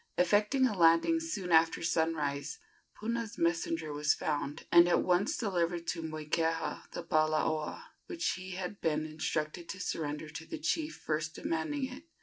[0.17, 2.57] Effecting a landing soon after sunrise,
[2.97, 8.81] Puna's messenger was found, and at once delivered to Moikeha the palaoa, which he had
[8.81, 12.05] been instructed to surrender to the chief first demanding it.